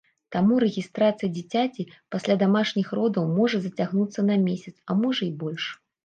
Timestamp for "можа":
3.39-3.57, 5.03-5.23